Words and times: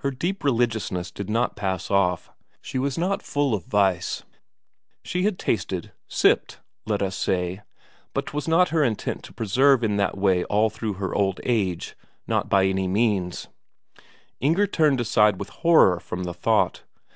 Her 0.00 0.10
deep 0.10 0.42
religiousness 0.42 1.12
did 1.12 1.30
not 1.30 1.54
pass 1.54 1.88
off. 1.88 2.28
She 2.60 2.76
was 2.76 2.98
not 2.98 3.22
full 3.22 3.54
of 3.54 3.64
vice; 3.66 4.24
she 5.04 5.22
had 5.22 5.38
tasted, 5.38 5.92
sipped, 6.08 6.58
let 6.86 7.00
us 7.00 7.16
say, 7.16 7.62
but 8.14 8.26
'twas 8.26 8.48
not 8.48 8.70
her 8.70 8.82
intent 8.82 9.22
to 9.26 9.32
persevere 9.32 9.78
in 9.84 9.96
that 9.96 10.18
way 10.18 10.42
all 10.46 10.70
through 10.70 10.94
her 10.94 11.14
old 11.14 11.40
age, 11.44 11.94
not 12.26 12.48
by 12.48 12.64
any 12.66 12.88
means; 12.88 13.46
Inger 14.40 14.66
turned 14.66 15.00
aside 15.00 15.38
with 15.38 15.50
horror 15.50 16.00
from 16.00 16.24
the 16.24 16.34
thought. 16.34 16.82